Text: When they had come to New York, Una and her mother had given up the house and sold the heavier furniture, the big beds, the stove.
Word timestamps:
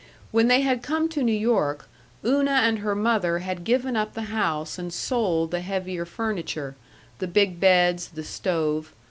When 0.31 0.47
they 0.47 0.61
had 0.61 0.81
come 0.81 1.09
to 1.09 1.21
New 1.21 1.31
York, 1.31 1.87
Una 2.25 2.49
and 2.63 2.79
her 2.79 2.95
mother 2.95 3.37
had 3.37 3.63
given 3.63 3.95
up 3.95 4.15
the 4.15 4.23
house 4.33 4.79
and 4.79 4.91
sold 4.91 5.51
the 5.51 5.61
heavier 5.61 6.05
furniture, 6.05 6.75
the 7.19 7.27
big 7.27 7.59
beds, 7.59 8.07
the 8.07 8.23
stove. 8.23 8.93